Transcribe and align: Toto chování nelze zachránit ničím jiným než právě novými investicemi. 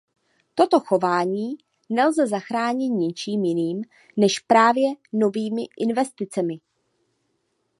Toto 0.55 0.79
chování 0.79 1.57
nelze 1.89 2.27
zachránit 2.27 2.89
ničím 2.89 3.43
jiným 3.43 3.83
než 4.17 4.39
právě 4.39 4.87
novými 5.13 5.61
investicemi. 5.79 6.57